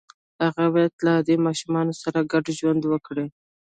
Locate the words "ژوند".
2.59-2.81